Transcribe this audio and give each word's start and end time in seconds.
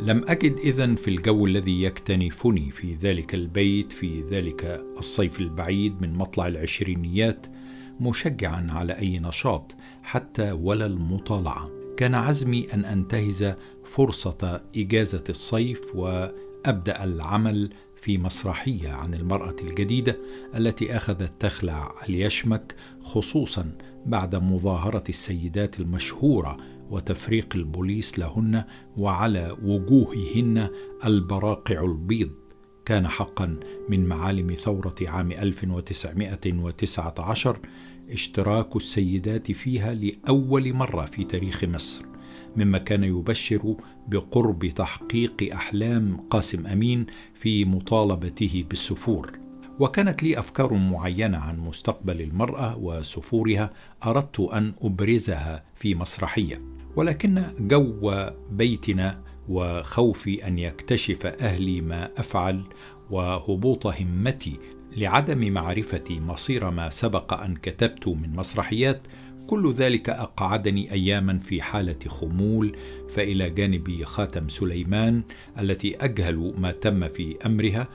لم 0.00 0.24
أجد 0.28 0.58
إذن 0.58 0.96
في 0.96 1.08
الجو 1.08 1.46
الذي 1.46 1.82
يكتنفني 1.82 2.70
في 2.70 2.94
ذلك 2.94 3.34
البيت 3.34 3.92
في 3.92 4.22
ذلك 4.30 4.84
الصيف 4.98 5.40
البعيد 5.40 6.02
من 6.02 6.12
مطلع 6.12 6.48
العشرينيات 6.48 7.46
مشجعا 8.00 8.66
على 8.70 8.98
أي 8.98 9.18
نشاط 9.18 9.76
حتى 10.02 10.52
ولا 10.52 10.86
المطالعة. 10.86 11.70
كان 11.96 12.14
عزمي 12.14 12.74
أن 12.74 12.84
أنتهز 12.84 13.54
فرصة 13.84 14.62
إجازة 14.76 15.24
الصيف 15.28 15.80
وأبدأ 15.94 17.04
العمل 17.04 17.70
في 17.96 18.18
مسرحية 18.18 18.88
عن 18.88 19.14
المرأة 19.14 19.56
الجديدة 19.62 20.18
التي 20.54 20.96
أخذت 20.96 21.32
تخلع 21.40 21.94
اليشمك 22.08 22.74
خصوصا 23.00 23.72
بعد 24.06 24.36
مظاهرة 24.36 25.04
السيدات 25.08 25.80
المشهورة 25.80 26.56
وتفريق 26.90 27.48
البوليس 27.54 28.18
لهن 28.18 28.64
وعلى 28.96 29.56
وجوههن 29.62 30.68
البراقع 31.04 31.84
البيض. 31.84 32.30
كان 32.84 33.08
حقا 33.08 33.60
من 33.88 34.06
معالم 34.06 34.52
ثورة 34.52 34.94
عام 35.02 35.32
1919 35.32 37.58
اشتراك 38.10 38.76
السيدات 38.76 39.52
فيها 39.52 39.94
لأول 39.94 40.72
مرة 40.72 41.06
في 41.06 41.24
تاريخ 41.24 41.64
مصر 41.64 42.04
مما 42.56 42.78
كان 42.78 43.04
يبشر 43.04 43.76
بقرب 44.08 44.66
تحقيق 44.66 45.54
أحلام 45.54 46.16
قاسم 46.30 46.66
أمين 46.66 47.06
في 47.34 47.64
مطالبته 47.64 48.64
بالسفور. 48.70 49.38
وكانت 49.78 50.22
لي 50.22 50.38
أفكار 50.38 50.74
معينة 50.74 51.38
عن 51.38 51.58
مستقبل 51.58 52.20
المرأة 52.20 52.78
وسفورها 52.78 53.70
أردت 54.06 54.40
أن 54.40 54.74
أبرزها 54.80 55.64
في 55.74 55.94
مسرحية. 55.94 56.77
ولكن 56.96 57.42
جو 57.60 58.12
بيتنا 58.50 59.20
وخوفي 59.48 60.46
أن 60.46 60.58
يكتشف 60.58 61.26
أهلي 61.26 61.80
ما 61.80 62.10
أفعل 62.16 62.62
وهبوط 63.10 63.86
همتي 63.86 64.58
لعدم 64.96 65.52
معرفتي 65.52 66.20
مصير 66.20 66.70
ما 66.70 66.90
سبق 66.90 67.34
أن 67.34 67.56
كتبت 67.56 68.08
من 68.08 68.36
مسرحيات 68.36 69.00
كل 69.48 69.72
ذلك 69.72 70.10
أقعدني 70.10 70.92
اياما 70.92 71.38
في 71.38 71.62
حالة 71.62 71.98
خمول 72.08 72.76
فإلى 73.10 73.50
جانب 73.50 74.04
خاتم 74.04 74.48
سليمان 74.48 75.22
التي 75.58 75.96
أجهل 75.96 76.54
ما 76.58 76.72
تم 76.72 77.08
في 77.08 77.36
أمرها. 77.46 77.88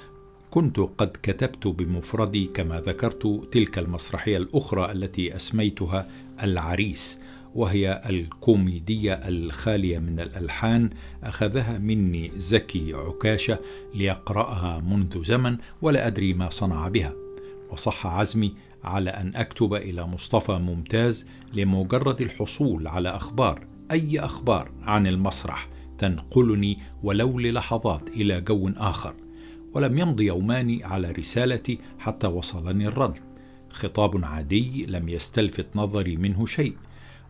كنت 0.51 0.79
قد 0.79 1.17
كتبت 1.23 1.67
بمفردي 1.67 2.45
كما 2.45 2.81
ذكرت 2.81 3.47
تلك 3.51 3.77
المسرحية 3.79 4.37
الأخرى 4.37 4.91
التي 4.91 5.35
أسميتها 5.35 6.07
العريس. 6.43 7.19
وهي 7.55 8.01
الكوميدية 8.09 9.13
الخالية 9.13 9.99
من 9.99 10.19
الألحان. 10.19 10.89
أخذها 11.23 11.77
مني 11.77 12.31
زكي 12.37 12.93
عكاشة 12.93 13.59
ليقرأها 13.95 14.79
منذ 14.79 15.23
زمن 15.23 15.57
ولا 15.81 16.07
أدري 16.07 16.33
ما 16.33 16.49
صنع 16.49 16.87
بها. 16.87 17.13
وصح 17.71 18.07
عزمي 18.07 18.53
على 18.83 19.09
أن 19.09 19.35
أكتب 19.35 19.73
إلى 19.73 20.07
مصطفى 20.07 20.51
ممتاز 20.51 21.27
لمجرد 21.53 22.21
الحصول 22.21 22.87
على 22.87 23.09
أخبار 23.09 23.67
أي 23.91 24.19
أخبار 24.19 24.71
عن 24.83 25.07
المسرح 25.07 25.69
تنقلني 25.97 26.77
ولو 27.03 27.39
للحظات 27.39 28.09
إلى 28.09 28.41
جو 28.41 28.71
آخر. 28.77 29.15
ولم 29.73 29.97
يمض 29.97 30.21
يومان 30.21 30.79
على 30.83 31.11
رسالتي 31.11 31.79
حتى 31.99 32.27
وصلني 32.27 32.87
الرد. 32.87 33.19
خطاب 33.69 34.25
عادي 34.25 34.85
لم 34.85 35.09
يستلفت 35.09 35.67
نظري 35.75 36.15
منه 36.15 36.45
شيء. 36.45 36.75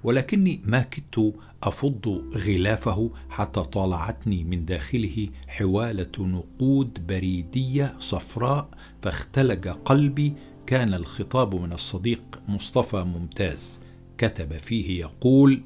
ولكني 0.04 0.62
ما 0.66 0.82
كدت 0.82 1.34
أفض 1.64 2.24
غلافه 2.36 3.10
حتى 3.30 3.62
طالعتني 3.64 4.44
من 4.44 4.66
داخله 4.66 5.28
حوالة 5.48 6.12
نقود 6.20 7.08
بريدية 7.08 7.96
صفراء 8.00 8.70
فاختلج 9.02 9.68
قلبي. 9.68 10.34
كان 10.66 10.94
الخطاب 10.94 11.56
من 11.56 11.74
الصديق 11.74 12.22
مصطفى 12.48 12.98
ممتاز. 13.04 13.80
كتب 14.18 14.54
فيه 14.54 15.00
يقول 15.00 15.62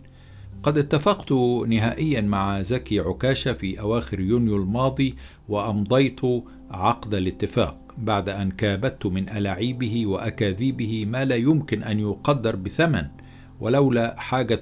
قد 0.64 0.78
اتفقت 0.78 1.32
نهائيا 1.68 2.22
مع 2.22 2.62
زكي 2.62 3.00
عكاشة 3.00 3.54
في 3.54 3.80
أواخر 3.80 4.20
يونيو 4.20 4.56
الماضي 4.56 5.16
وأمضيت 5.50 6.20
عقد 6.72 7.14
الاتفاق 7.14 7.78
بعد 7.98 8.30
أن 8.30 8.52
كابدت 8.52 9.06
من 9.06 9.30
ألاعيبه 9.30 10.06
وأكاذيبه 10.08 11.06
ما 11.06 11.26
لا 11.26 11.36
يمكن 11.36 11.84
أن 11.84 12.00
يقدر 12.00 12.56
بثمن. 12.56 13.06
ولولا 13.60 14.16
حاجة 14.20 14.62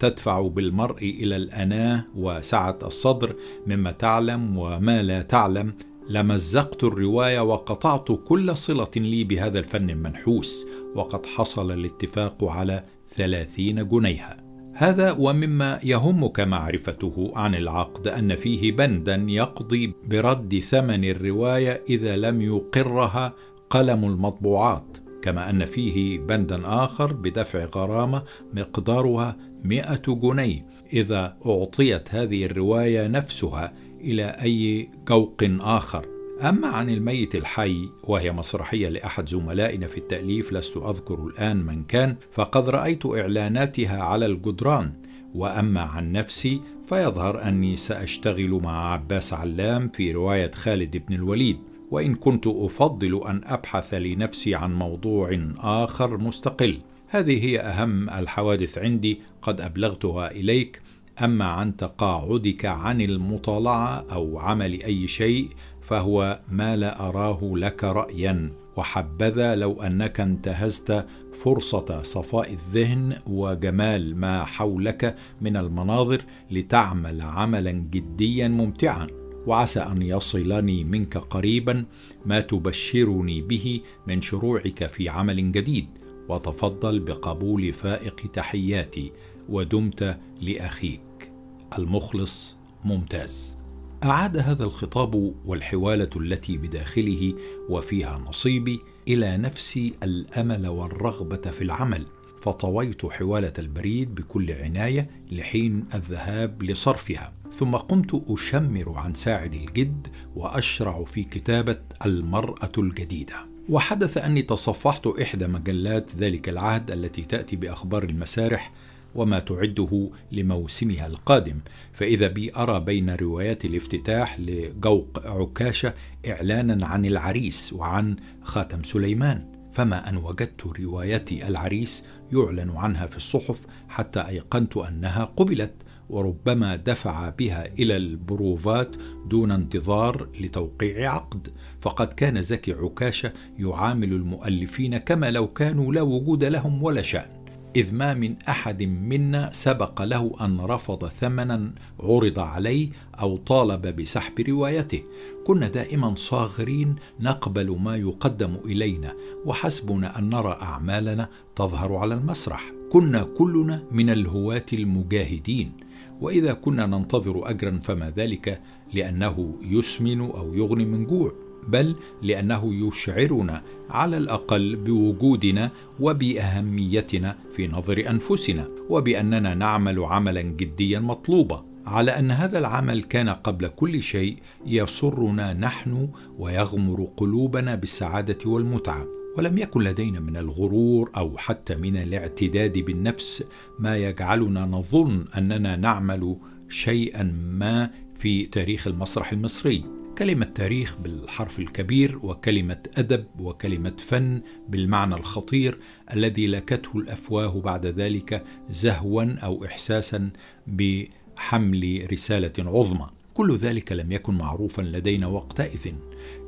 تدفع 0.00 0.48
بالمرء 0.48 0.98
إلى 0.98 1.36
الأناة 1.36 2.04
وسعة 2.16 2.78
الصدر 2.82 3.36
مما 3.66 3.90
تعلم 3.90 4.56
وما 4.58 5.02
لا 5.02 5.22
تعلم 5.22 5.74
لمزقت 6.08 6.84
الرواية 6.84 7.40
وقطعت 7.40 8.08
كل 8.24 8.56
صلة 8.56 8.90
لي 8.96 9.24
بهذا 9.24 9.58
الفن 9.58 9.90
المنحوس 9.90 10.66
وقد 10.94 11.26
حصل 11.26 11.70
الاتفاق 11.70 12.44
على 12.44 12.84
ثلاثين 13.14 13.88
جنيها. 13.88 14.36
هذا 14.74 15.16
ومما 15.18 15.80
يهمك 15.82 16.40
معرفته 16.40 17.32
عن 17.36 17.54
العقد 17.54 18.08
أن 18.08 18.34
فيه 18.34 18.72
بندا 18.72 19.26
يقضي 19.28 19.94
برد 20.06 20.58
ثمن 20.58 21.04
الرواية 21.04 21.82
إذا 21.90 22.16
لم 22.16 22.42
يقرها 22.42 23.32
قلم 23.70 24.04
المطبوعات. 24.04 25.05
كما 25.26 25.50
أن 25.50 25.64
فيه 25.64 26.18
بندا 26.18 26.60
آخر 26.64 27.12
بدفع 27.12 27.64
غرامة 27.64 28.22
مقدارها 28.54 29.36
مئة 29.64 30.02
جنيه 30.06 30.66
إذا 30.92 31.36
أعطيت 31.46 32.14
هذه 32.14 32.44
الرواية 32.44 33.06
نفسها 33.06 33.72
إلى 34.00 34.24
أي 34.24 34.88
جوق 35.08 35.44
آخر. 35.60 36.06
أما 36.40 36.68
عن 36.68 36.90
الميت 36.90 37.34
الحي 37.34 37.88
وهي 38.04 38.32
مسرحية 38.32 38.88
لأحد 38.88 39.28
زملائنا 39.28 39.86
في 39.86 39.98
التأليف 39.98 40.52
لست 40.52 40.76
أذكر 40.76 41.26
الآن 41.26 41.56
من 41.56 41.82
كان 41.82 42.16
فقد 42.32 42.68
رأيت 42.68 43.06
إعلاناتها 43.06 44.02
على 44.02 44.26
الجدران. 44.26 44.92
وأما 45.34 45.80
عن 45.80 46.12
نفسي 46.12 46.60
فيظهر 46.88 47.42
أني 47.42 47.76
سأشتغل 47.76 48.60
مع 48.62 48.92
عباس 48.92 49.32
علام 49.32 49.88
في 49.88 50.12
رواية 50.12 50.50
خالد 50.50 50.96
بن 50.96 51.14
الوليد. 51.14 51.58
وإن 51.90 52.14
كنت 52.14 52.46
أفضل 52.46 53.22
أن 53.26 53.40
أبحث 53.44 53.94
لنفسي 53.94 54.54
عن 54.54 54.74
موضوع 54.74 55.38
آخر 55.58 56.18
مستقل. 56.18 56.78
هذه 57.08 57.44
هي 57.44 57.60
أهم 57.60 58.10
الحوادث 58.10 58.78
عندي 58.78 59.20
قد 59.42 59.60
أبلغتها 59.60 60.30
إليك. 60.30 60.82
أما 61.24 61.44
عن 61.44 61.76
تقاعدك 61.76 62.64
عن 62.64 63.00
المطالعة 63.00 64.04
أو 64.12 64.38
عمل 64.38 64.82
أي 64.82 65.08
شيء 65.08 65.48
فهو 65.82 66.40
ما 66.48 66.76
لا 66.76 67.08
أراه 67.08 67.40
لك 67.42 67.84
رايا. 67.84 68.52
وحبذا 68.76 69.54
لو 69.54 69.82
أنك 69.82 70.20
انتهزت 70.20 71.06
فرصة 71.34 72.02
صفاء 72.02 72.52
الذهن 72.52 73.18
وجمال 73.26 74.16
ما 74.16 74.44
حولك 74.44 75.16
من 75.40 75.56
المناظر 75.56 76.22
لتعمل 76.50 77.22
عملا 77.22 77.70
جديا 77.70 78.48
ممتعا. 78.48 79.25
وعسى 79.46 79.80
أن 79.80 80.02
يصلني 80.02 80.84
منك 80.84 81.18
قريبا 81.18 81.84
ما 82.26 82.40
تبشرني 82.40 83.40
به 83.40 83.80
من 84.06 84.22
شروعك 84.22 84.86
في 84.86 85.08
عمل 85.08 85.52
جديد. 85.52 85.86
وتفضل 86.28 87.00
بقبول 87.00 87.72
فائق 87.72 88.30
تحياتي 88.32 89.12
ودمت 89.48 90.18
لأخيك. 90.40 91.32
المخلص 91.78 92.56
ممتاز. 92.84 93.56
أعاد 94.04 94.38
هذا 94.38 94.64
الخطاب 94.64 95.34
والحوالة 95.44 96.10
التي 96.16 96.58
بداخله 96.58 97.34
وفيها 97.68 98.18
نصيبي 98.28 98.80
إلى 99.08 99.36
نفسي 99.36 99.92
الأمل 100.02 100.66
والرغبة 100.66 101.36
في 101.36 101.64
العمل. 101.64 102.06
فطويت 102.40 103.06
حوالة 103.06 103.52
البريد 103.58 104.14
بكل 104.14 104.52
عناية 104.52 105.10
لحين 105.32 105.84
الذهاب 105.94 106.62
لصرفها. 106.62 107.32
ثم 107.56 107.76
قمت 107.76 108.22
أشمر 108.28 108.92
عن 108.96 109.14
ساعد 109.14 109.54
الجد 109.54 110.06
وأشرع 110.34 111.04
في 111.04 111.24
كتابة 111.24 111.78
المرأة 112.06 112.72
الجديدة. 112.78 113.34
وحدث 113.68 114.18
أني 114.18 114.42
تصفحت 114.42 115.06
إحدى 115.06 115.46
مجلات 115.46 116.10
ذلك 116.18 116.48
العهد 116.48 116.90
التي 116.90 117.22
تأتي 117.22 117.56
بأخبار 117.56 118.04
المسارح 118.04 118.72
وما 119.14 119.38
تعده 119.38 120.10
لموسمها 120.32 121.06
القادم 121.06 121.58
فإذا 121.92 122.28
بي 122.28 122.56
أرى 122.56 122.80
بين 122.80 123.10
روايات 123.10 123.64
الافتتاح 123.64 124.40
لجوق 124.40 125.26
عكاشة 125.26 125.94
إعلانا 126.28 126.86
عن 126.86 127.06
العريس 127.06 127.72
وعن 127.72 128.16
خاتم 128.42 128.82
سليمان. 128.82 129.52
فما 129.72 130.08
أن 130.08 130.16
وجدت 130.16 130.66
روايتي 130.80 131.48
العريس 131.48 132.04
يعلن 132.32 132.70
عنها 132.70 133.06
في 133.06 133.16
الصحف 133.16 133.60
حتى 133.88 134.20
أيقنت 134.20 134.76
أنها 134.76 135.24
قبلت. 135.24 135.85
وربما 136.10 136.76
دفع 136.76 137.28
بها 137.28 137.66
إلى 137.78 137.96
البروفات 137.96 138.96
دون 139.26 139.50
انتظار 139.50 140.28
لتوقيع 140.40 141.12
عقد. 141.14 141.48
فقد 141.80 142.06
كان 142.06 142.42
زكي 142.42 142.72
عكاشه 142.72 143.32
يعامل 143.58 144.12
المؤلفين 144.12 144.96
كما 144.96 145.30
لو 145.30 145.48
كانوا 145.48 145.92
لا 145.92 146.02
وجود 146.02 146.44
لهم 146.44 146.82
ولا 146.82 147.02
شأن. 147.02 147.36
إذ 147.76 147.94
ما 147.94 148.14
من 148.14 148.36
أحد 148.48 148.82
منا 148.82 149.50
سبق 149.52 150.02
له 150.02 150.36
أن 150.40 150.60
رفض 150.60 151.08
ثمنا 151.08 151.74
عرض 152.00 152.38
عليه 152.38 152.88
أو 153.20 153.36
طالب 153.36 153.86
بسحب 153.86 154.40
روايته. 154.40 155.02
كنا 155.46 155.68
دائما 155.68 156.14
صاغرين 156.16 156.96
نقبل 157.20 157.78
ما 157.78 157.96
يقدم 157.96 158.56
إلينا 158.64 159.14
وحسبنا 159.44 160.18
أن 160.18 160.30
نرى 160.30 160.58
أعمالنا 160.62 161.28
تظهر 161.56 161.94
على 161.94 162.14
المسرح. 162.14 162.72
كنا 162.92 163.22
كلنا 163.22 163.82
من 163.92 164.10
الهواة 164.10 164.66
المجاهدين. 164.72 165.72
وإذا 166.20 166.52
كنا 166.52 166.86
ننتظر 166.86 167.50
أجرا 167.50 167.80
فما 167.84 168.12
ذلك 168.16 168.60
لأنه 168.94 169.54
يسمن 169.62 170.20
أو 170.20 170.54
يغني 170.54 170.84
من 170.84 171.06
جوع 171.06 171.32
بل 171.68 171.94
لأنه 172.22 172.88
يشعرنا 172.88 173.62
على 173.90 174.16
الأقل 174.16 174.76
بوجودنا 174.76 175.70
وبأهميتنا 176.00 177.36
في 177.56 177.68
نظر 177.68 178.10
أنفسنا 178.10 178.68
وبأننا 178.88 179.54
نعمل 179.54 180.04
عملا 180.04 180.42
جديا 180.42 180.98
مطلوبا. 180.98 181.64
على 181.86 182.10
أن 182.10 182.30
هذا 182.30 182.58
العمل 182.58 183.02
كان 183.02 183.28
قبل 183.28 183.68
كل 183.68 184.02
شيء 184.02 184.36
يسرنا 184.66 185.52
نحن 185.52 186.08
ويغمر 186.38 187.08
قلوبنا 187.16 187.74
بالسعادة 187.74 188.38
والمتعة. 188.50 189.06
ولم 189.38 189.58
يكن 189.58 189.82
لدينا 189.82 190.20
من 190.20 190.36
الغرور 190.36 191.10
أو 191.16 191.38
حتى 191.38 191.76
من 191.76 191.96
الاعتداد 191.96 192.78
بالنفس 192.78 193.44
ما 193.78 193.96
يجعلنا 193.96 194.64
نظن 194.64 195.24
أننا 195.36 195.76
نعمل 195.76 196.36
شيئا 196.68 197.22
ما 197.50 197.90
في 198.14 198.46
تاريخ 198.46 198.86
المسرح 198.86 199.32
المصري. 199.32 199.84
كلمة 200.18 200.44
تاريخ 200.44 200.96
بالحرف 200.96 201.58
الكبير 201.58 202.18
وكلمة 202.22 202.82
أدب 202.96 203.24
وكلمة 203.38 203.92
فن 203.98 204.42
بالمعنى 204.68 205.14
الخطير 205.14 205.78
الذي 206.12 206.46
لكته 206.46 206.98
الأفواه 206.98 207.60
بعد 207.60 207.86
ذلك 207.86 208.44
زهوا 208.70 209.24
أو 209.24 209.64
إحساسا 209.64 210.30
بحمل 210.66 212.06
رسالة 212.12 212.52
عظمى. 212.58 213.06
كل 213.34 213.56
ذلك 213.56 213.92
لم 213.92 214.12
يكن 214.12 214.34
معروفا 214.34 214.82
لدينا 214.82 215.26
وقتئذ. 215.26 215.92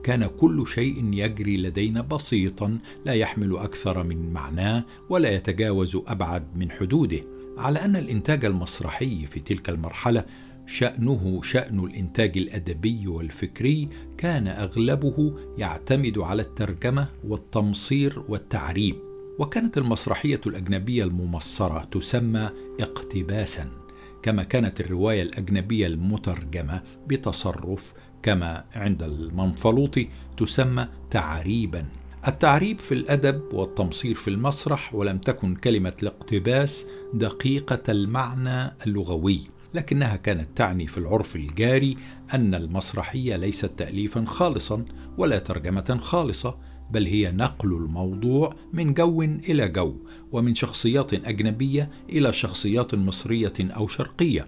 كان 0.03 0.27
كل 0.41 0.67
شيء 0.67 1.11
يجري 1.13 1.57
لدينا 1.57 2.01
بسيطا 2.01 2.79
لا 3.05 3.13
يحمل 3.13 3.57
أكثر 3.57 4.03
من 4.03 4.33
معناه 4.33 4.85
ولا 5.09 5.31
يتجاوز 5.31 5.99
أبعد 6.07 6.57
من 6.57 6.71
حدوده. 6.71 7.21
على 7.59 7.85
أن 7.85 7.97
الإنتاج 7.97 8.45
المسرحي 8.45 9.27
في 9.27 9.41
تلك 9.41 9.69
المرحلة 9.69 10.25
شأنه 10.67 11.41
شأن 11.43 11.79
الإنتاج 11.79 12.39
الأدبي 12.39 13.07
والفكري 13.07 13.87
كان 14.19 14.49
أغلبه 14.49 15.35
يعتمد 15.59 16.19
على 16.19 16.43
الترجمة 16.43 17.09
والتمصير 17.25 18.23
والتعريب. 18.29 18.97
وكانت 19.39 19.79
المسرحية 19.79 20.41
الأجنبية 20.47 21.05
الممصرة 21.05 21.85
تسمى 21.85 22.51
اقتباسا. 22.81 23.78
كما 24.23 24.43
كانت 24.43 24.81
الرواية 24.81 25.23
الأجنبية 25.23 25.87
المترجمة 25.87 26.83
بتصرف 27.07 27.95
كما 28.23 28.65
عند 28.75 29.03
المنفلوطي 29.03 30.09
تسمى 30.37 30.89
تعريبا. 31.11 31.87
التعريب 32.29 32.79
في 32.79 32.95
الأدب 32.95 33.43
والتمصير 33.53 34.15
في 34.15 34.29
المسرح 34.29 34.95
ولم 34.95 35.19
تكن 35.19 35.55
كلمة 35.55 35.93
الاقتباس 36.03 36.87
دقيقة 37.15 37.83
المعنى 37.89 38.73
اللغوي 38.87 39.41
لكنها 39.75 40.17
كانت 40.17 40.49
تعني 40.57 40.87
في 40.87 40.99
العرف 40.99 41.37
الجاري 41.37 41.97
أن 42.35 42.55
المسرحية 42.55 43.37
ليست 43.37 43.71
تاليفا 43.77 44.25
خالصا 44.25 44.85
ولا 45.19 45.39
ترجمة 45.39 45.99
خالصة 46.03 46.59
بل 46.91 47.07
هي 47.07 47.33
نقل 47.33 47.73
الموضوع 47.73 48.55
من 48.73 48.95
جو 48.95 49.23
إلى 49.23 49.69
جو 49.69 49.95
ومن 50.33 50.55
شخصيات 50.55 51.15
أجنبية 51.15 51.91
إلى 52.09 52.33
شخصيات 52.33 52.95
مصرية 52.95 53.53
أو 53.61 53.87
شرقية. 53.87 54.47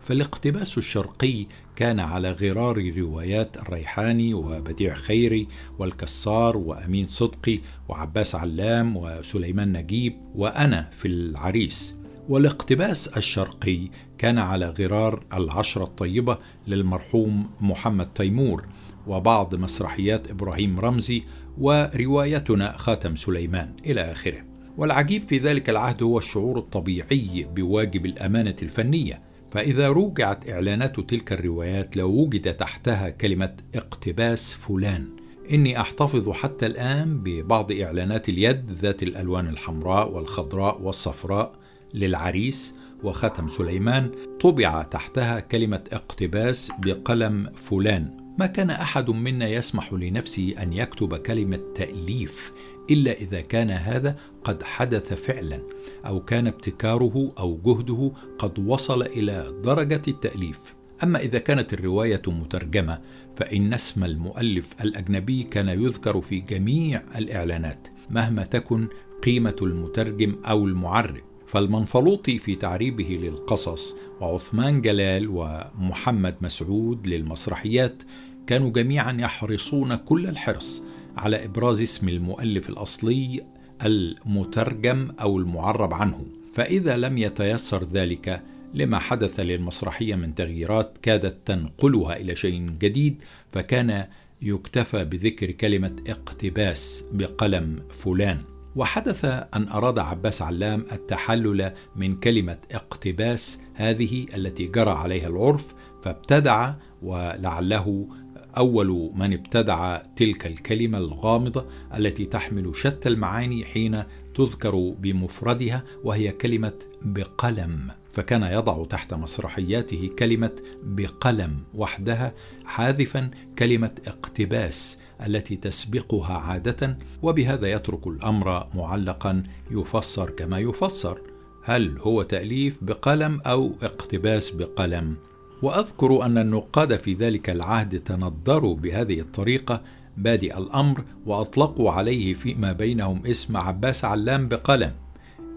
فالاقتباس 0.00 0.78
الشرقي 0.78 1.46
كان 1.76 2.00
على 2.00 2.32
غرار 2.32 2.92
روايات 2.96 3.56
الريحاني 3.56 4.34
وبديع 4.34 4.94
خيري 4.94 5.48
والكسار 5.78 6.56
وأمين 6.56 7.06
صدقي 7.06 7.58
وعباس 7.88 8.34
علام 8.34 8.96
وسليمان 8.96 9.72
نجيب 9.72 10.16
وأنا 10.34 10.90
في 10.92 11.08
العريس. 11.08 11.96
والاقتباس 12.28 13.08
الشرقي 13.08 13.88
كان 14.18 14.38
على 14.38 14.70
غرار 14.70 15.24
العشرة 15.32 15.84
الطيبة 15.84 16.38
للمرحوم 16.66 17.50
محمد 17.60 18.06
تيمور 18.14 18.64
وبعض 19.06 19.54
مسرحيات 19.54 20.30
إبراهيم 20.30 20.80
رمزي 20.80 21.22
وروايتنا 21.58 22.76
خاتم 22.76 23.16
سليمان 23.16 23.72
إلى 23.86 24.00
آخره. 24.00 24.38
والعجيب 24.76 25.28
في 25.28 25.38
ذلك 25.38 25.70
العهد 25.70 26.02
هو 26.02 26.18
الشعور 26.18 26.58
الطبيعي 26.58 27.46
بواجب 27.54 28.06
الأمانة 28.06 28.56
الفنية. 28.62 29.20
فإذا 29.50 29.88
روجعت 29.88 30.50
إعلانات 30.50 31.00
تلك 31.00 31.32
الروايات 31.32 31.96
لو 31.96 32.10
وجد 32.10 32.54
تحتها 32.54 33.08
كلمة 33.08 33.56
اقتباس 33.74 34.54
فلان. 34.54 35.08
إني 35.52 35.80
أحتفظ 35.80 36.30
حتى 36.30 36.66
الآن 36.66 37.22
ببعض 37.22 37.72
إعلانات 37.72 38.28
اليد 38.28 38.70
ذات 38.82 39.02
الألوان 39.02 39.48
الحمراء 39.48 40.12
والخضراء 40.12 40.82
والصفراء 40.82 41.52
للعريس 41.94 42.74
وختم 43.02 43.48
سليمان 43.48 44.10
طبع 44.40 44.82
تحتها 44.82 45.40
كلمة 45.40 45.84
اقتباس 45.92 46.72
بقلم 46.78 47.50
فلان. 47.56 48.25
ما 48.38 48.46
كان 48.46 48.70
أحد 48.70 49.10
منا 49.10 49.48
يسمح 49.48 49.92
لنفسه 49.92 50.54
أن 50.62 50.72
يكتب 50.72 51.16
كلمة 51.16 51.60
تأليف 51.74 52.52
إلا 52.90 53.12
إذا 53.12 53.40
كان 53.40 53.70
هذا 53.70 54.16
قد 54.44 54.62
حدث 54.62 55.14
فعلا 55.14 55.62
أو 56.06 56.20
كان 56.20 56.46
ابتكاره 56.46 57.32
أو 57.38 57.60
جهده 57.64 58.12
قد 58.38 58.58
وصل 58.58 59.02
إلى 59.02 59.60
درجة 59.64 60.02
التأليف. 60.08 60.58
أما 61.02 61.18
إذا 61.18 61.38
كانت 61.38 61.72
الرواية 61.72 62.22
مترجمة 62.26 63.00
فإن 63.36 63.74
اسم 63.74 64.04
المؤلف 64.04 64.68
الأجنبي 64.80 65.42
كان 65.42 65.68
يذكر 65.68 66.20
في 66.20 66.40
جميع 66.40 67.02
الإعلانات 67.16 67.88
مهما 68.10 68.44
تكن 68.44 68.88
قيمة 69.22 69.56
المترجم 69.62 70.36
أو 70.44 70.64
المعرب. 70.64 71.26
فالمنفلوطي 71.46 72.38
في 72.38 72.54
تعريبه 72.54 73.18
للقصص 73.22 73.96
وعثمان 74.20 74.80
جلال 74.80 75.28
ومحمد 75.28 76.34
مسعود 76.40 77.06
للمسرحيات 77.06 78.02
كانوا 78.46 78.70
جميعا 78.70 79.12
يحرصون 79.12 79.94
كل 79.94 80.26
الحرص 80.26 80.82
على 81.16 81.44
إبراز 81.44 81.82
اسم 81.82 82.08
المؤلف 82.08 82.68
الأصلي 82.68 83.44
المترجم 83.84 85.10
أو 85.20 85.38
المعرب 85.38 85.94
عنه. 85.94 86.26
فإذا 86.54 86.96
لم 86.96 87.18
يتيسر 87.18 87.84
ذلك 87.84 88.42
لما 88.74 88.98
حدث 88.98 89.40
للمسرحية 89.40 90.14
من 90.14 90.34
تغييرات 90.34 90.98
كادت 91.02 91.36
تنقلها 91.46 92.16
إلى 92.16 92.36
شيء 92.36 92.70
جديد 92.70 93.22
فكان 93.52 94.06
يكتفى 94.42 95.04
بذكر 95.04 95.50
كلمة 95.50 95.96
اقتباس 96.08 97.04
بقلم 97.12 97.82
فلان. 97.90 98.55
وحدث 98.76 99.24
أن 99.24 99.68
أراد 99.68 99.98
عباس 99.98 100.42
علام 100.42 100.86
التحلل 100.92 101.72
من 101.96 102.16
كلمة 102.16 102.58
اقتباس 102.72 103.60
هذه 103.74 104.26
التي 104.34 104.66
جرى 104.66 104.90
عليها 104.90 105.28
العرف 105.28 105.74
فابتدع 106.02 106.72
ولعله 107.02 108.08
أول 108.56 109.12
من 109.14 109.32
ابتدع 109.32 109.96
تلك 110.16 110.46
الكلمة 110.46 110.98
الغامضة 110.98 111.66
التي 111.96 112.24
تحمل 112.24 112.76
شتى 112.76 113.08
المعاني 113.08 113.64
حين 113.64 114.02
تذكر 114.34 114.94
بمفردها 114.98 115.84
وهي 116.04 116.32
كلمة 116.32 116.72
بقلم. 117.02 117.90
فكان 118.12 118.42
يضع 118.42 118.84
تحت 118.84 119.14
مسرحياته 119.14 120.10
كلمة 120.18 120.52
بقلم 120.82 121.58
وحدها 121.74 122.34
حاذفا 122.64 123.30
كلمة 123.58 123.90
اقتباس. 124.06 124.98
التي 125.26 125.56
تسبقها 125.56 126.34
عادة 126.34 126.98
وبهذا 127.22 127.72
يترك 127.72 128.06
الأمر 128.06 128.66
معلقا 128.74 129.42
يفسر 129.70 130.30
كما 130.30 130.58
يفسر. 130.58 131.20
هل 131.64 131.98
هو 131.98 132.22
تأليف 132.22 132.78
بقلم 132.82 133.40
أو 133.46 133.72
اقتباس 133.82 134.50
بقلم؟ 134.50 135.16
وأذكر 135.62 136.22
أن 136.22 136.38
النقاد 136.38 136.96
في 136.96 137.14
ذلك 137.14 137.50
العهد 137.50 138.00
تندروا 138.00 138.74
بهذه 138.74 139.20
الطريقة 139.20 139.82
بادئ 140.16 140.58
الأمر 140.58 141.04
وأطلقوا 141.26 141.90
عليه 141.90 142.34
فيما 142.34 142.72
بينهم 142.72 143.26
اسم 143.26 143.56
عباس 143.56 144.04
علام 144.04 144.48
بقلم. 144.48 144.92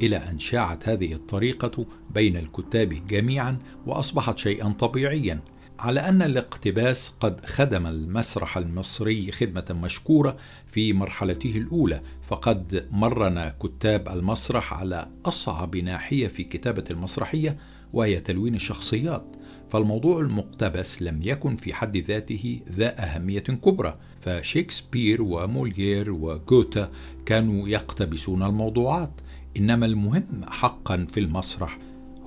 إلى 0.02 0.18
أن 0.18 0.40
شاعت 0.40 0.90
هذه 0.90 1.14
الطريقة 1.14 1.86
بين 2.14 2.38
الكتاب 2.38 3.08
جميعا 3.08 3.58
وأصبحت 3.86 4.38
شيئا 4.38 4.70
طبيعيا. 4.70 5.40
على 5.80 6.00
أن 6.00 6.22
الاقتباس 6.22 7.12
قد 7.20 7.46
خدم 7.46 7.88
المسرح 7.88 8.58
المصري 8.58 9.32
خدمة 9.32 9.66
مشكورة 9.84 10.38
في 10.68 10.94
مرحلته 10.94 11.58
الأولى 11.58 12.00
فقد 12.30 12.88
مرنا 12.92 13.56
كتاب 13.64 14.10
المسرح 14.10 14.74
على 14.74 15.10
أصعب 15.26 15.76
ناحية 15.76 16.28
في 16.28 16.44
كتابة 16.44 16.84
المسرحية 16.92 17.58
وهي 17.94 18.20
تلوين 18.20 18.56
الشخصيات. 18.56 19.26
فالموضوع 19.70 20.20
المقتبس 20.20 21.02
لم 21.02 21.20
يكن 21.24 21.56
في 21.56 21.74
حد 21.74 21.98
ذاته 21.98 22.60
ذا 22.72 23.04
أهمية 23.04 23.40
كبرى 23.40 23.98
فشكسبير 24.22 25.22
وموليير 25.22 26.12
وجوتا 26.12 26.92
كانوا 27.26 27.68
يقتبسون 27.68 28.44
الموضوعات. 28.44 29.12
إنما 29.58 29.86
المهم 29.86 30.42
حقا 30.48 31.08
في 31.12 31.20
المسرح 31.20 31.80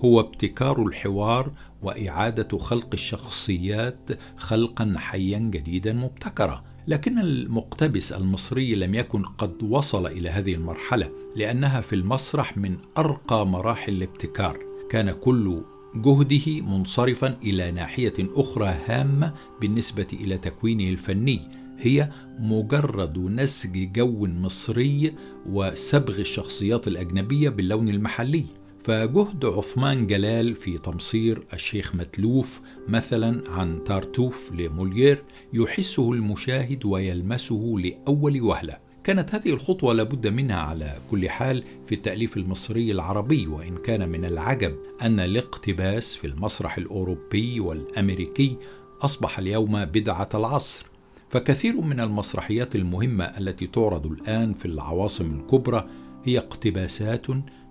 هو 0.04 0.20
ابتكار 0.20 0.82
الحوار 0.82 1.52
وإعادة 1.82 2.58
خلق 2.58 2.88
الشخصيات 2.92 4.10
خلقا 4.36 4.94
حيا 4.96 5.38
جديدا 5.38 5.92
مبتكرا. 5.92 6.64
لكن 6.88 7.18
المقتبس 7.18 8.12
المصري 8.12 8.74
لم 8.74 8.94
يكن 8.94 9.22
قد 9.22 9.62
وصل 9.62 10.06
إلى 10.06 10.30
هذه 10.30 10.54
المرحلة 10.54 11.10
لأنها 11.36 11.80
في 11.80 11.94
المسرح 11.94 12.56
من 12.56 12.76
أرقى 12.98 13.46
مراحل 13.46 13.92
الابتكار. 13.92 14.58
كان 14.90 15.10
كل 15.10 15.62
جهده 15.94 16.60
منصرفا 16.60 17.38
إلى 17.42 17.70
ناحية 17.70 18.14
أخرى 18.20 18.78
هامة 18.86 19.34
بالنسبة 19.60 20.06
إلى 20.12 20.38
تكوينه 20.38 20.88
الفني. 20.88 21.40
هي 21.78 22.10
مجرد 22.38 23.18
نسج 23.18 23.92
جو 23.92 24.26
مصري 24.26 25.14
وسبغ 25.46 26.20
الشخصيات 26.20 26.88
الأجنبية 26.88 27.48
باللون 27.48 27.88
المحلي. 27.88 28.44
فجهد 28.84 29.44
عثمان 29.44 30.06
جلال 30.06 30.54
في 30.54 30.78
تمصير 30.78 31.46
الشيخ 31.52 31.94
متلوف 31.94 32.60
مثلا 32.88 33.50
عن 33.50 33.84
تارتوف 33.84 34.52
لموليير 34.52 35.22
يحسه 35.52 36.12
المشاهد 36.12 36.84
ويلمسه 36.84 37.74
لأول 37.78 38.40
وهلة. 38.40 38.78
كانت 39.04 39.34
هذه 39.34 39.50
الخطوة 39.50 39.94
لابد 39.94 40.26
منها 40.26 40.56
على 40.56 40.98
كل 41.10 41.28
حال 41.30 41.64
في 41.86 41.94
التأليف 41.94 42.36
المصري 42.36 42.92
العربي 42.92 43.46
وإن 43.46 43.76
كان 43.76 44.08
من 44.08 44.24
العجب 44.24 44.76
أن 45.02 45.20
الاقتباس 45.20 46.16
في 46.16 46.26
المسرح 46.26 46.78
الأوروبي 46.78 47.60
والأمريكي 47.60 48.56
أصبح 49.00 49.38
اليوم 49.38 49.84
بدعة 49.84 50.28
العصر. 50.34 50.86
فكثير 51.30 51.80
من 51.80 52.00
المسرحيات 52.00 52.76
المهمة 52.76 53.24
التي 53.24 53.66
تعرض 53.66 54.06
الآن 54.06 54.54
في 54.54 54.64
العواصم 54.64 55.40
الكبرى 55.40 55.86
هي 56.24 56.38
اقتباسات 56.38 57.26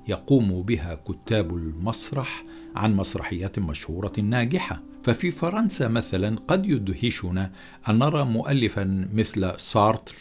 يقوم 0.07 0.61
بها 0.61 0.95
كتاب 1.07 1.55
المسرح 1.55 2.43
عن 2.75 2.95
مسرحيات 2.95 3.59
مشهورة 3.59 4.13
ناجحة. 4.21 4.81
ففي 5.03 5.31
فرنسا 5.31 5.87
مثلا 5.87 6.39
قد 6.47 6.65
يدهشنا 6.65 7.51
أن 7.89 7.99
نرى 7.99 8.25
مؤلفا 8.25 9.09
مثل 9.13 9.59
سارتر 9.59 10.13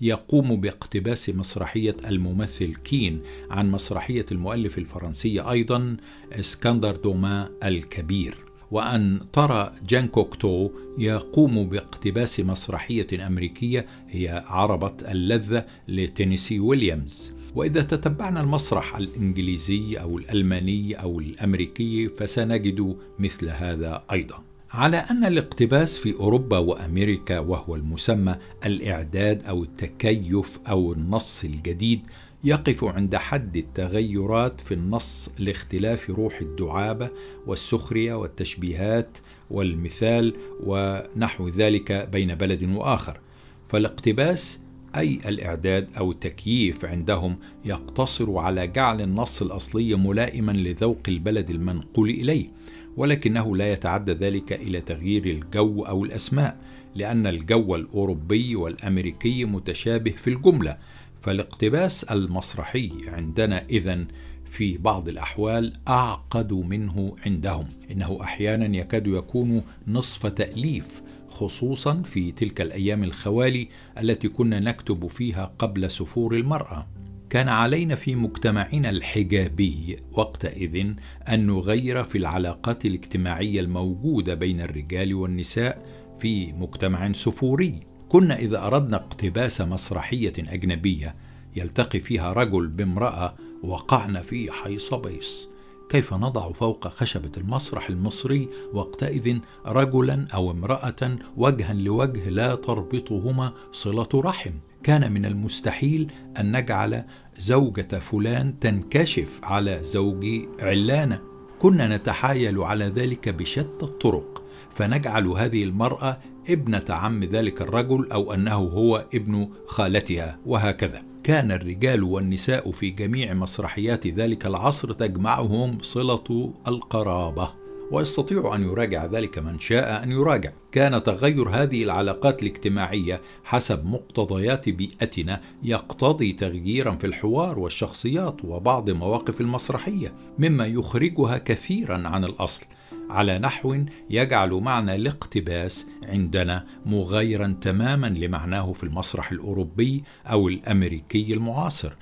يقوم 0.00 0.60
باقتباس 0.60 1.30
مسرحية 1.30 1.96
الممثل 2.06 2.74
كين 2.74 3.22
عن 3.50 3.70
مسرحية 3.70 4.26
المؤلف 4.32 4.78
الفرنسي 4.78 5.40
أيضا 5.40 5.96
إسكندر 6.32 6.96
دوما 6.96 7.50
الكبير. 7.64 8.36
وأن 8.70 9.20
ترى 9.32 9.72
جان 9.88 10.08
كوكتو 10.08 10.70
يقوم 10.98 11.68
باقتباس 11.68 12.40
مسرحية 12.40 13.26
أمريكية 13.26 13.86
هي 14.08 14.44
عربة 14.46 14.94
اللذة 15.08 15.66
لتينيسي 15.88 16.60
ويليامز. 16.60 17.37
وإذا 17.54 17.82
تتبعنا 17.82 18.40
المسرح 18.40 18.96
الإنجليزي 18.96 19.96
أو 19.96 20.18
الألماني 20.18 20.94
أو 20.94 21.20
الأمريكي 21.20 22.08
فسنجد 22.08 22.96
مثل 23.18 23.48
هذا 23.48 24.02
أيضا. 24.12 24.42
على 24.70 24.96
أن 24.96 25.24
الاقتباس 25.24 25.98
في 25.98 26.14
أوروبا 26.14 26.58
وأمريكا 26.58 27.38
وهو 27.38 27.76
المسمى 27.76 28.36
الإعداد 28.66 29.42
أو 29.42 29.62
التكيف 29.62 30.58
أو 30.68 30.92
النص 30.92 31.44
الجديد 31.44 32.00
يقف 32.44 32.84
عند 32.84 33.16
حد 33.16 33.56
التغيرات 33.56 34.60
في 34.60 34.74
النص 34.74 35.30
لاختلاف 35.38 36.10
روح 36.10 36.40
الدعابة 36.40 37.10
والسخرية 37.46 38.14
والتشبيهات 38.14 39.18
والمثال 39.50 40.34
ونحو 40.60 41.48
ذلك 41.48 42.08
بين 42.12 42.34
بلد 42.34 42.62
وآخر. 42.62 43.20
فالاقتباس 43.68 44.60
أي 44.96 45.18
الإعداد 45.28 45.90
أو 45.98 46.10
التكييف 46.10 46.84
عندهم 46.84 47.36
يقتصر 47.64 48.36
على 48.38 48.66
جعل 48.66 49.00
النص 49.00 49.42
الأصلي 49.42 49.94
ملائما 49.94 50.52
لذوق 50.52 51.00
البلد 51.08 51.50
المنقول 51.50 52.10
إليه 52.10 52.48
ولكنه 52.96 53.56
لا 53.56 53.72
يتعدى 53.72 54.12
ذلك 54.12 54.52
إلى 54.52 54.80
تغيير 54.80 55.26
الجو 55.26 55.82
أو 55.82 56.04
الأسماء 56.04 56.56
لأن 56.94 57.26
الجو 57.26 57.74
الأوروبي 57.74 58.56
والأمريكي 58.56 59.44
متشابه 59.44 60.10
في 60.10 60.30
الجملة 60.30 60.76
فالاقتباس 61.22 62.04
المسرحي 62.04 62.90
عندنا 63.08 63.64
إذن 63.70 64.06
في 64.46 64.78
بعض 64.78 65.08
الأحوال 65.08 65.72
أعقد 65.88 66.52
منه 66.52 67.16
عندهم. 67.26 67.66
إنه 67.90 68.18
أحيانا 68.20 68.76
يكاد 68.76 69.06
يكون 69.06 69.62
نصف 69.88 70.26
تأليف 70.26 71.02
خصوصا 71.38 72.02
في 72.02 72.32
تلك 72.32 72.60
الأيام 72.60 73.04
الخوالي 73.04 73.68
التي 73.98 74.28
كنا 74.28 74.60
نكتب 74.60 75.06
فيها 75.06 75.52
قبل 75.58 75.90
سفور 75.90 76.34
المرأة. 76.34 76.86
كان 77.30 77.48
علينا 77.48 77.94
في 77.94 78.14
مجتمعنا 78.14 78.90
الحجابي 78.90 79.96
وقتئذ 80.12 80.94
أن 81.28 81.46
نغير 81.46 82.04
في 82.04 82.18
العلاقات 82.18 82.86
الاجتماعية 82.86 83.60
الموجودة 83.60 84.34
بين 84.34 84.60
الرجال 84.60 85.14
والنساء 85.14 85.86
في 86.18 86.52
مجتمع 86.52 87.12
سفوري. 87.12 87.80
كنا 88.08 88.38
إذا 88.38 88.66
أردنا 88.66 88.96
اقتباس 88.96 89.60
مسرحية 89.60 90.32
أجنبية 90.38 91.14
يلتقي 91.56 92.00
فيها 92.00 92.32
رجل 92.32 92.66
بامرأة 92.66 93.34
وقعنا 93.62 94.22
في 94.22 94.52
حيص 94.52 94.94
بيص 94.94 95.48
كيف 95.88 96.14
نضع 96.14 96.52
فوق 96.52 96.88
خشبة 96.88 97.30
المسرح 97.36 97.88
المصري 97.88 98.46
وقتئذ 98.72 99.38
رجلا 99.66 100.26
أو 100.34 100.50
امرأة 100.50 101.18
وجها 101.36 101.74
لوجه 101.74 102.28
لا 102.28 102.54
تربطهما 102.54 103.52
صلة 103.72 104.08
رحم؟ 104.14 104.52
كان 104.82 105.12
من 105.12 105.26
المستحيل 105.26 106.12
أن 106.40 106.56
نجعل 106.56 107.04
زوجة 107.38 107.98
فلان 107.98 108.58
تنكشف 108.58 109.40
على 109.42 109.82
زوج 109.82 110.26
علانة 110.60 111.20
كنا 111.58 111.96
نتحايل 111.96 112.58
على 112.62 112.84
ذلك 112.84 113.28
بشتى 113.28 113.82
الطرق 113.82 114.42
فنجعل 114.74 115.26
هذه 115.26 115.64
المرأة 115.64 116.18
ابنة 116.50 116.84
عم 116.88 117.24
ذلك 117.24 117.62
الرجل 117.62 118.12
أو 118.12 118.34
أنه 118.34 118.54
هو 118.54 119.06
ابن 119.14 119.48
خالتها 119.66 120.38
وهكذا. 120.46 121.02
كان 121.24 121.52
الرجال 121.52 122.02
والنساء 122.02 122.70
في 122.70 122.90
جميع 122.90 123.34
مسرحيات 123.34 124.06
ذلك 124.06 124.46
العصر 124.46 124.92
تجمعهم 124.92 125.78
صلة 125.82 126.52
القرابة 126.68 127.52
ويستطيع 127.90 128.54
أن 128.54 128.62
يراجع 128.62 129.06
ذلك 129.06 129.38
من 129.38 129.58
شاء 129.58 130.02
أن 130.02 130.12
يراجع. 130.12 130.50
كان 130.72 131.02
تغير 131.02 131.48
هذه 131.48 131.82
العلاقات 131.82 132.42
الاجتماعية 132.42 133.20
حسب 133.44 133.86
مقتضيات 133.86 134.68
بيئتنا 134.68 135.40
يقتضي 135.62 136.32
تغييرا 136.32 136.90
في 136.90 137.06
الحوار 137.06 137.58
والشخصيات 137.58 138.44
وبعض 138.44 138.90
مواقف 138.90 139.40
المسرحية 139.40 140.12
مما 140.38 140.66
يخرجها 140.66 141.38
كثيرا 141.38 142.08
عن 142.08 142.24
الأصل. 142.24 142.66
على 143.10 143.38
نحو 143.38 143.84
يجعل 144.10 144.50
معنى 144.50 144.94
الاقتباس 144.94 145.86
عندنا 146.02 146.66
مغايرا 146.86 147.56
تماما 147.60 148.06
لمعناه 148.06 148.72
في 148.72 148.84
المسرح 148.84 149.32
الأوروبي 149.32 150.04
أو 150.26 150.48
الأمريكي 150.48 151.34
المعاصر. 151.34 151.92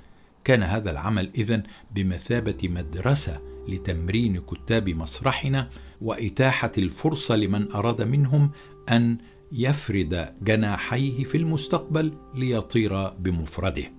كان 0.43 0.63
هذا 0.63 0.91
العمل 0.91 1.29
إذن 1.37 1.63
بمثابة 1.95 2.57
مدرسة 2.63 3.41
لتمرين 3.67 4.41
كتاب 4.41 4.89
مسرحنا 4.89 5.69
وإتاحة 6.01 6.71
الفرصة 6.77 7.35
لمن 7.35 7.71
أراد 7.71 8.01
منهم 8.01 8.51
أن 8.89 9.17
يفرد 9.51 10.33
جناحيه 10.41 11.23
في 11.23 11.37
المستقبل 11.37 12.13
ليطير 12.35 13.09
بمفرده. 13.09 13.96